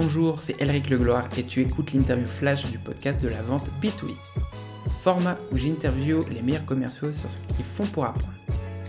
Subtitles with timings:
[0.00, 4.14] Bonjour, c'est Elric Legloire et tu écoutes l'interview flash du podcast de la vente B2B.
[5.02, 8.32] Format où j'interview les meilleurs commerciaux sur ce qu'ils font pour apprendre.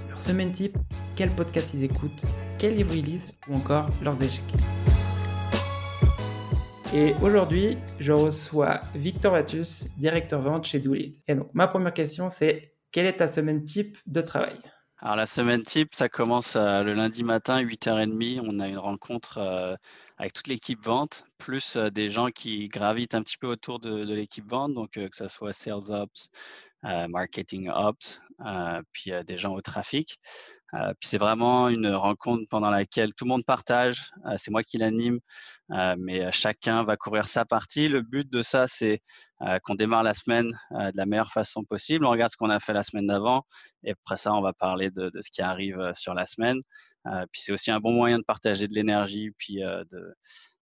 [0.07, 0.77] Leur semaine type,
[1.15, 2.25] quel podcast ils écoutent,
[2.59, 4.53] quel livre ils lisent ou encore leurs échecs.
[6.94, 11.15] Et aujourd'hui, je reçois Victor Vatus, directeur vente chez Doolid.
[11.28, 14.62] Et donc, ma première question, c'est quelle est ta semaine type de travail?
[15.01, 18.41] Alors la semaine type, ça commence euh, le lundi matin, 8h30.
[18.44, 19.76] On a une rencontre euh,
[20.20, 24.03] avec toute l'équipe vente, plus euh, des gens qui gravitent un petit peu autour de,
[24.13, 26.30] l'équipe vente, donc que ce soit Sales Ops,
[26.83, 28.21] Marketing Ops,
[28.91, 30.17] puis des gens au trafic.
[30.71, 34.11] puis c'est vraiment une rencontre pendant laquelle tout le monde partage.
[34.37, 35.20] c'est moi qui l'anime,
[35.97, 37.89] mais chacun va couvrir sa partie.
[37.89, 39.01] Le but de ça, c'est
[39.63, 42.05] qu'on démarre la semaine de la meilleure façon possible.
[42.05, 43.43] On regarde ce qu'on a fait la semaine d'avant,
[43.84, 46.59] et après ça, on va parler de, ce qui arrive sur la semaine.
[47.03, 50.15] puis c'est aussi un bon moyen de partager de l'énergie, puis de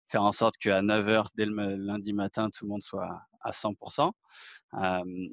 [0.08, 4.12] faire en sorte qu'à 9h, dès le lundi matin, tout le monde soit à 100%.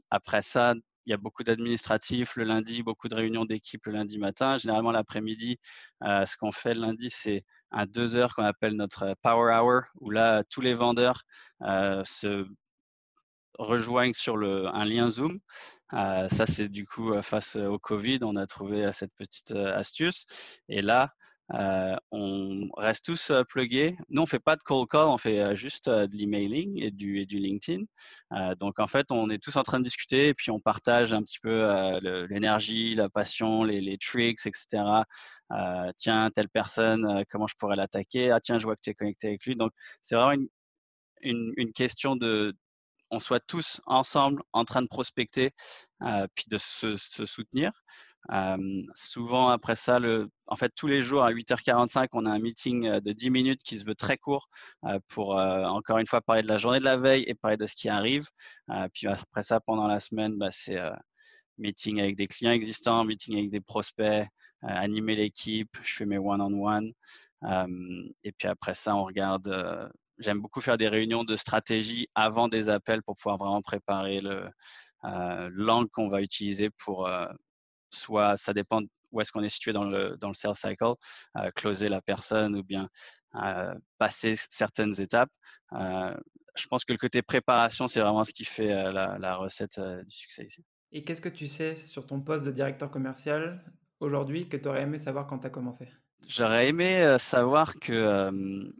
[0.09, 4.17] après ça, il y a beaucoup d'administratifs le lundi, beaucoup de réunions d'équipe le lundi
[4.17, 4.57] matin.
[4.57, 5.59] Généralement, l'après-midi,
[6.01, 10.11] ce qu'on fait le lundi, c'est un deux heures qu'on appelle notre Power Hour, où
[10.11, 11.23] là, tous les vendeurs
[11.61, 12.47] se
[13.59, 15.39] rejoignent sur le, un lien Zoom.
[15.91, 20.25] ça, c'est du coup face au Covid, on a trouvé cette petite astuce.
[20.69, 21.13] Et là,
[21.51, 23.97] euh, on reste tous euh, plugués.
[24.09, 27.25] Nous, on fait pas de cold call, on fait euh, juste de l'emailing et du,
[27.25, 27.83] LinkedIn.
[28.59, 31.21] donc, en fait, on est tous en train de discuter et puis on partage un
[31.21, 31.67] petit peu
[32.29, 35.03] l'énergie, la passion, les, tricks, etc.
[35.97, 38.31] tiens, telle personne, comment je pourrais l'attaquer?
[38.31, 39.55] Ah, tiens, je vois que tu es connecté avec lui.
[39.55, 39.71] Donc,
[40.01, 40.41] c'est vraiment
[41.21, 42.55] une, question de,
[43.11, 45.51] on soit tous ensemble en train de prospecter,
[46.35, 47.71] puis de se soutenir
[48.95, 49.99] souvent après ça,
[50.47, 53.77] en fait, tous les jours à 8h45, on a un meeting de 10 minutes qui
[53.77, 54.49] se veut très court
[55.09, 57.75] pour encore une fois parler de la journée de la veille et parler de ce
[57.75, 58.27] qui arrive.
[58.93, 60.79] puis après ça, pendant la semaine, bah, c'est
[61.57, 64.25] meeting avec des clients existants, meeting avec des prospects,
[64.61, 66.91] animer l'équipe, je fais mes one-on-one.
[68.23, 69.91] et puis après ça, on regarde.
[70.19, 74.47] J'aime beaucoup faire des réunions de stratégie avant des appels pour pouvoir vraiment préparer le,
[75.03, 77.09] l'angle qu'on va utiliser pour,
[77.93, 78.81] soit ça dépend
[79.11, 80.93] où est-ce qu'on est situé dans le, dans le sales cycle,
[81.37, 82.89] euh, closer la personne ou bien
[83.35, 85.29] euh, passer certaines étapes.
[85.73, 86.13] Euh,
[86.55, 90.45] je pense que le côté préparation, c'est vraiment ce qui fait la, recette du succès
[90.45, 90.63] ici.
[90.91, 93.63] Et qu'est-ce que tu sais sur ton poste de directeur commercial
[93.99, 95.87] aujourd'hui que tu aurais aimé savoir quand tu as commencé?
[96.27, 98.71] J'aurais aimé savoir que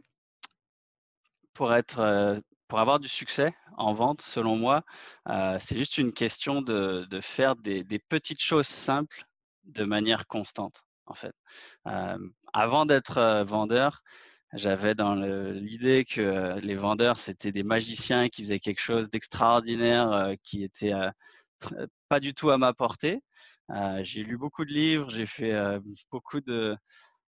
[1.52, 4.82] pour être pour avoir du succès en vente, selon moi,
[5.28, 9.24] euh, c'est juste une question de, faire des, petites choses simples
[9.64, 11.34] de manière constante, en fait.
[11.86, 12.18] Euh,
[12.52, 14.02] avant d'être euh, vendeur,
[14.52, 20.62] j'avais dans l'idée que les vendeurs, c'était des magiciens qui faisaient quelque chose d'extraordinaire, qui
[20.62, 20.92] était
[22.08, 23.20] pas du tout à ma portée.
[24.02, 25.80] j'ai lu beaucoup de livres, j'ai fait
[26.12, 26.76] beaucoup de,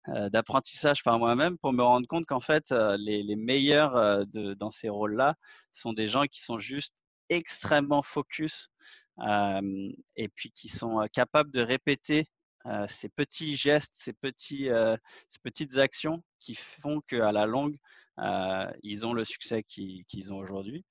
[0.06, 4.24] d'apprentissage par moi-même pour me rendre compte qu'en fait, euh, les, meilleurs euh,
[4.56, 5.34] dans ces rôles-là
[5.72, 6.94] sont des gens qui sont juste
[7.30, 8.68] extrêmement focus
[10.16, 12.26] et puis qui sont capables de répéter
[12.88, 14.68] ces petits gestes, ces, petits,
[15.28, 17.76] ces petites actions qui font qu'à la longue,
[18.82, 20.84] ils ont le succès qu'ils ont aujourd'hui.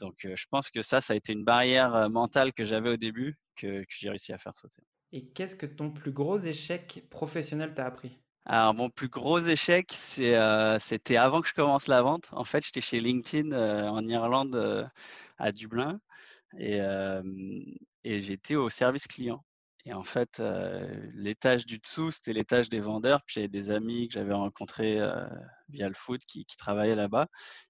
[0.00, 3.38] donc, je pense que ça, ça a été une barrière mentale que j'avais au début
[3.56, 4.82] que j'ai réussi à faire sauter.
[5.12, 8.18] Et qu'est-ce que ton plus gros échec professionnel t'a appris?
[8.44, 12.28] Alors, mon plus gros échec, euh, c'était avant que je commence la vente.
[12.32, 14.86] En fait, j'étais chez LinkedIn euh, en Irlande, euh,
[15.36, 16.00] à Dublin,
[16.58, 16.80] et,
[18.04, 19.44] j'étais au service client.
[19.84, 20.42] Et en fait,
[21.14, 23.22] l'étage du dessous, c'était l'étage des vendeurs.
[23.26, 24.98] Puis j'avais des amis que j'avais rencontrés
[25.68, 27.26] via le foot qui, travaillaient là-bas.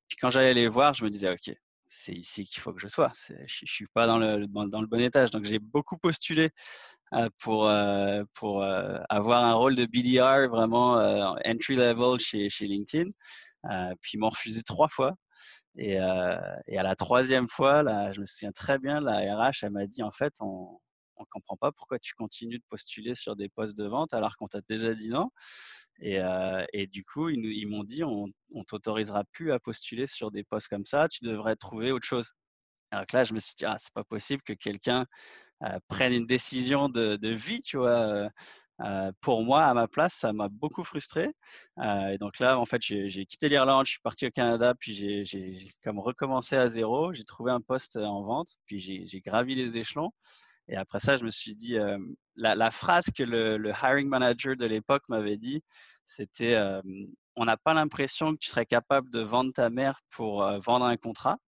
[0.09, 1.55] Puis quand j'allais les voir, je me disais, OK,
[1.89, 3.13] c'est ici qu'il faut que je sois.
[3.29, 5.31] Je ne suis pas dans le, dans le bon étage.
[5.31, 6.51] Donc, j'ai beaucoup postulé
[7.39, 10.95] pour, euh, pour euh, avoir un rôle de BDR vraiment
[11.45, 13.11] entry level chez, chez LinkedIn.
[14.01, 15.15] puis, ils m'ont refusé trois fois.
[15.77, 19.71] Et, et, à la troisième fois, là, je me souviens très bien, la RH, elle
[19.71, 20.79] m'a dit en fait, on
[21.21, 24.49] ne comprend pas pourquoi tu continues de postuler sur des postes de vente alors qu'on
[24.49, 25.31] t'a déjà dit non.
[26.01, 26.21] Et,
[26.73, 30.45] et, du coup, ils, ils m'ont dit on, on t'autorisera plus à postuler sur des
[30.45, 32.33] postes comme ça, tu devrais trouver autre chose.
[32.91, 35.05] Alors là, je me suis dit, ah, c'est pas possible que quelqu'un
[35.89, 38.29] prenne une décision de, vie, tu vois.
[39.21, 41.31] pour moi, à ma place, ça m'a beaucoup frustré.
[41.79, 44.95] et donc là, en fait, j'ai quitté l'Irlande, je suis parti au Canada, puis
[45.25, 47.13] j'ai comme recommencé à zéro.
[47.13, 50.13] J'ai trouvé un poste en vente, puis j'ai gravi les échelons.
[50.69, 51.77] Et après ça, je me suis dit,
[52.37, 55.63] la, phrase que le, hiring manager de l'époque m'avait dit,
[56.05, 56.57] c'était
[57.37, 60.97] on n'a pas l'impression que tu serais capable de vendre ta mère pour vendre un
[60.97, 61.39] contrat.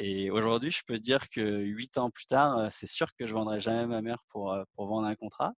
[0.00, 3.58] Et aujourd'hui, je peux dire que huit ans plus tard, c'est sûr que je vendrai
[3.58, 5.52] jamais ma mère pour, pour vendre un contrat.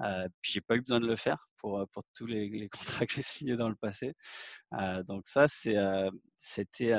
[0.00, 3.12] Euh, puis j'ai pas eu besoin de le faire pour, pour tous les, contrats que
[3.12, 4.14] j'ai signés dans le passé.
[4.74, 6.94] Euh, donc ça, c'était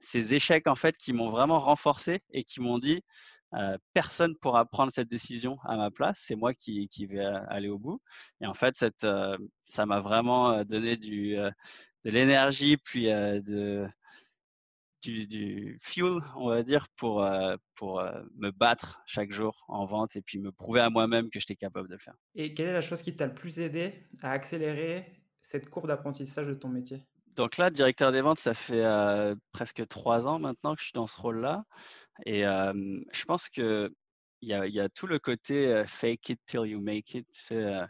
[0.00, 3.02] ces échecs en fait qui m'ont vraiment renforcé et qui m'ont dit
[3.92, 7.78] personne pourra prendre cette décision à ma place, c'est moi qui, qui, vais aller au
[7.78, 8.00] bout.
[8.40, 8.74] Et en fait,
[9.64, 11.52] ça m'a vraiment donné de
[12.04, 13.86] l'énergie puis de
[15.06, 20.16] du, fuel, on va dire, pour, euh, pour euh, me battre chaque jour en vente
[20.16, 22.14] et puis me prouver à moi-même que j'étais capable de le faire.
[22.34, 23.92] Et quelle est la chose qui t'a le plus aidé
[24.22, 25.06] à accélérer
[25.42, 27.04] cette courbe d'apprentissage de ton métier?
[27.34, 30.94] Donc là, directeur des ventes, ça fait euh, presque trois ans maintenant que je suis
[30.94, 31.64] dans ce rôle-là.
[32.24, 33.92] Et je pense que
[34.42, 37.26] il y, a, il y, a, tout le côté fake it till you make it.
[37.30, 37.80] Tu sais,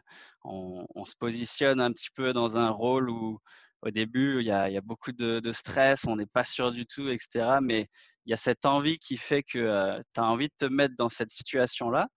[0.43, 3.41] on, on, se positionne un petit peu dans un rôle où
[3.83, 7.59] au début, il y a, beaucoup de, stress, on n'est pas sûr du tout, etc.
[7.63, 7.89] Mais
[8.25, 10.95] il y a cette envie qui fait que euh, tu as envie de te mettre
[10.99, 12.09] dans cette situation-là.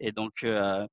[0.00, 0.86] Et donc, euh,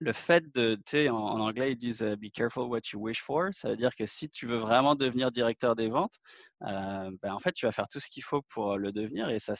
[0.00, 3.48] le fait de, tu en, anglais, ils disent euh, Be careful what you wish for.
[3.52, 6.18] Ça veut dire que si tu veux vraiment devenir directeur des ventes,
[6.60, 9.54] ben, en fait, tu vas faire tout ce qu'il faut pour le devenir et ça,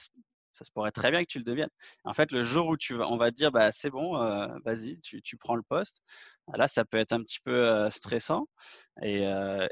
[0.51, 1.69] ça se pourrait très bien que tu le deviennes.
[2.03, 4.17] En fait, le jour où tu vas, on va te dire, bah, c'est bon,
[4.65, 6.01] vas-y, tu, tu, prends le poste,
[6.53, 8.47] là, ça peut être un petit peu stressant.
[9.01, 9.23] Et,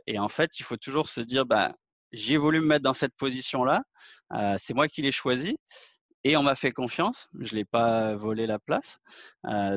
[0.07, 1.73] et, en fait, il faut toujours se dire, bah,
[2.11, 3.83] j'ai voulu me mettre dans cette position-là,
[4.57, 5.57] c'est moi qui l'ai choisi.
[6.25, 8.99] Et on m'a fait confiance, je ne l'ai pas volé la place.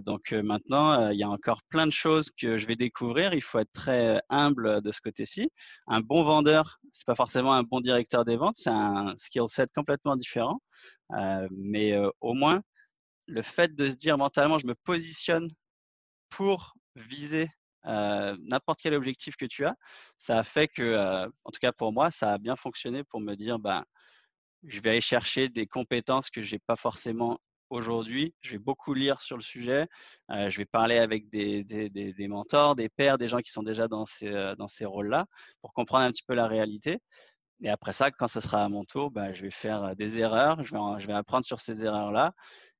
[0.04, 3.32] donc maintenant, il y a encore plein de choses que je vais découvrir.
[3.32, 5.50] Il faut être très humble de ce côté-ci.
[5.86, 9.44] Un bon vendeur, ce n'est pas forcément un bon directeur des ventes, c'est un skill
[9.48, 10.60] set complètement différent.
[11.50, 12.60] mais au moins,
[13.28, 15.48] le fait de se dire mentalement, je me positionne
[16.28, 17.48] pour viser
[17.84, 19.76] n'importe quel objectif que tu as,
[20.18, 23.36] ça a fait que, en tout cas pour moi, ça a bien fonctionné pour me
[23.36, 23.84] dire, ben,
[24.64, 27.38] je vais aller chercher des compétences que je n'ai pas forcément
[27.70, 28.34] aujourd'hui.
[28.42, 29.86] Je vais beaucoup lire sur le sujet.
[30.28, 34.30] je vais parler avec des, mentors, des pairs, des gens qui sont déjà dans ces,
[34.58, 35.26] dans ces rôles-là
[35.60, 36.98] pour comprendre un petit peu la réalité.
[37.62, 40.62] Et après ça, quand ce sera à mon tour, ben, je vais faire des erreurs.
[40.62, 42.34] Je vais, je vais apprendre sur ces erreurs-là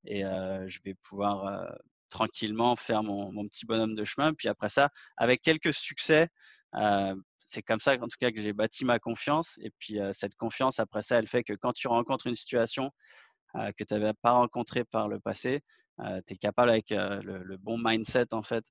[0.04, 1.66] et je vais pouvoir
[2.10, 4.34] tranquillement faire mon, mon, petit bonhomme de chemin.
[4.34, 6.28] Puis après ça, avec quelques succès,
[7.46, 9.58] c'est comme ça, en tout cas, que j'ai bâti ma confiance.
[9.62, 12.90] Et puis, cette confiance, après ça, elle fait que quand tu rencontres une situation
[13.54, 15.60] que tu n'avais pas rencontrée par le passé,
[16.26, 18.64] tu es capable, avec le, bon mindset, en fait,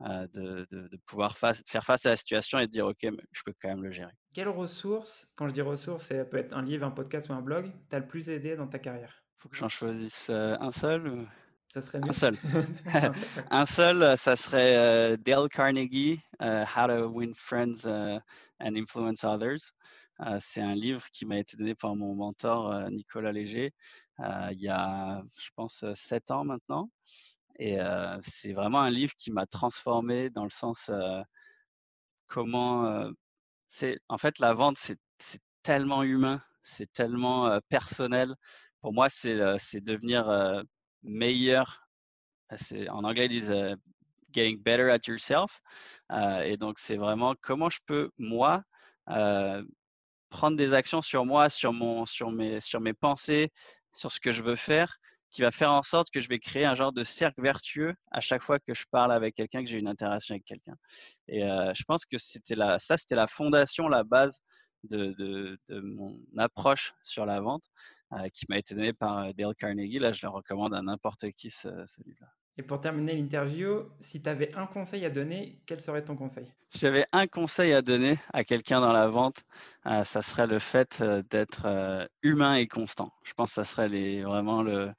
[0.00, 3.68] de, de, pouvoir faire face à la situation et de dire, OK, je peux quand
[3.68, 4.12] même le gérer.
[4.32, 7.42] Quelles ressources, quand je dis ressources, ça peut être un livre, un podcast ou un
[7.42, 9.22] blog, t'as le plus aidé dans ta carrière?
[9.38, 11.26] Il faut que j'en choisisse un seul
[11.74, 12.36] ça serait Un seul.
[13.50, 19.72] un seul, ça serait euh, Dale Carnegie, euh, How to Win Friends and Influence Others.
[20.20, 23.72] Euh, c'est un livre qui m'a été donné par mon mentor Nicolas Léger
[24.20, 26.90] il y a, je pense, sept ans maintenant.
[27.58, 27.78] Et
[28.22, 30.92] c'est vraiment un livre qui m'a transformé dans le sens
[32.28, 33.10] comment
[33.68, 34.98] c'est en fait la vente c'est
[35.64, 38.32] tellement humain, c'est tellement personnel.
[38.80, 39.34] Pour moi, c'est
[39.80, 40.64] devenir
[41.04, 41.86] meilleur.
[42.90, 43.74] En anglais, ils disent euh,
[44.32, 45.60] getting better at yourself.
[46.12, 48.62] Euh, et donc, c'est vraiment comment je peux, moi,
[49.10, 49.62] euh,
[50.30, 53.50] prendre des actions sur moi, sur, mon, sur, mes, sur mes pensées,
[53.94, 54.98] sur ce que je veux faire,
[55.30, 58.20] qui va faire en sorte que je vais créer un genre de cercle vertueux à
[58.20, 60.76] chaque fois que je parle avec quelqu'un, que j'ai une interaction avec quelqu'un.
[61.28, 64.40] Et je pense que c'était la, ça, c'était la fondation, la base
[64.84, 67.64] de, de, de, mon approche sur la vente.
[68.16, 69.98] Euh, qui m'a été donné par euh, Dale Carnegie.
[69.98, 71.68] Là, je le recommande à n'importe qui, ce,
[72.04, 72.28] livre-là.
[72.56, 76.52] Et pour terminer l'interview, si tu avais un conseil à donner, quel serait ton conseil?
[76.68, 79.42] Si j'avais un conseil à donner à quelqu'un dans la vente,
[79.86, 83.10] euh, ça serait le fait d'être humain et constant.
[83.24, 84.92] Je pense que ça serait les, vraiment le,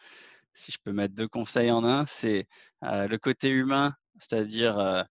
[0.54, 2.48] si je peux mettre deux conseils en un, c'est
[2.82, 5.06] le côté humain, c'est-à-dire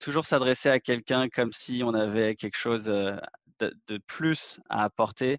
[0.00, 3.20] toujours s'adresser à quelqu'un comme si on avait quelque chose de,
[3.60, 5.38] de plus à apporter,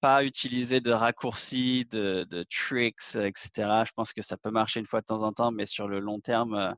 [0.00, 3.84] pas utiliser de raccourcis, de, tricks, etc.
[3.86, 6.00] Je pense que ça peut marcher une fois de temps en temps, mais sur le
[6.00, 6.72] long terme, euh,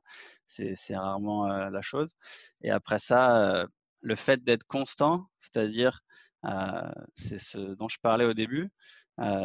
[0.45, 2.15] c'est rarement euh, la chose.
[2.61, 3.67] Et après ça, euh,
[4.01, 6.01] le fait d'être constant, c'est-à-dire,
[7.15, 8.71] c'est ce dont je parlais au début,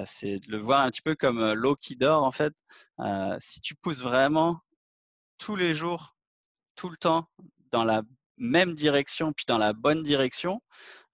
[0.07, 2.55] c'est de le voir un petit peu comme l'eau qui dort, en fait.
[3.39, 4.61] si tu pousses vraiment
[5.39, 6.17] tous les jours,
[6.75, 7.29] tout le temps,
[7.71, 8.03] dans la
[8.39, 10.61] même direction, puis dans la bonne direction,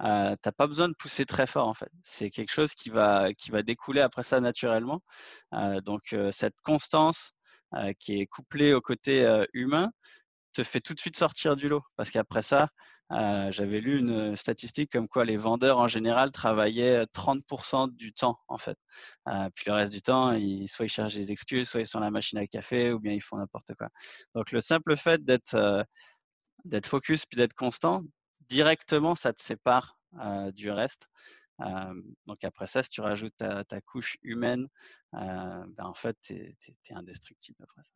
[0.03, 1.91] euh, tu n'as pas besoin de pousser très fort en fait.
[2.05, 5.01] C'est quelque chose qui va, qui va découler après ça naturellement.
[5.55, 7.33] Euh, donc euh, cette constance
[7.99, 9.91] qui est couplée au côté humain
[10.53, 12.69] te fait tout de suite sortir du lot parce qu'après ça,
[13.09, 18.59] j'avais lu une statistique comme quoi les vendeurs en général travaillaient 30% du temps en
[18.59, 18.77] fait.
[19.55, 20.33] puis le reste du temps,
[20.67, 23.15] soit ils cherchent des excuses, soit ils sont à la machine à café ou bien
[23.15, 23.89] ils font n'importe quoi.
[24.35, 25.87] Donc le simple fait d'être
[26.65, 28.03] d'être focus puis d'être constant,
[28.49, 29.97] directement ça te sépare
[30.53, 31.09] du reste.
[32.27, 34.69] donc après ça, si tu rajoutes ta, couche humaine,
[35.13, 37.93] ben en fait, tu es, indestructible après ça.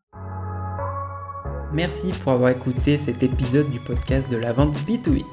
[1.72, 5.24] Merci pour avoir écouté cet épisode du podcast de la vente B2B.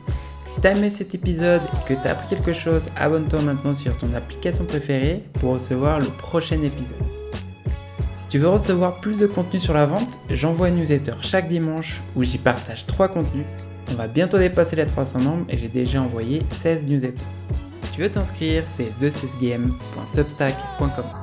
[0.47, 4.13] Si t'as aimé cet épisode et que t'as appris quelque chose, abonne-toi maintenant sur ton
[4.13, 7.22] application préférée pour recevoir le prochain épisode.
[8.15, 12.03] Si tu veux recevoir plus de contenu sur la vente, j'envoie une newsletter chaque dimanche
[12.15, 13.45] où j'y partage 3 contenus.
[13.91, 17.25] On va bientôt dépasser les 300 membres et j'ai déjà envoyé 16 newsletters.
[17.81, 21.22] Si tu veux t'inscrire, c'est thesesgame.substack.com.